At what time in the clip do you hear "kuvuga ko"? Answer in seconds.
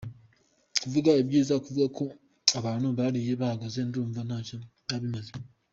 1.63-2.05